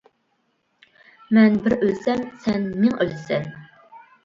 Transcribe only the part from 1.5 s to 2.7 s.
بىر ئۆلسەم سەن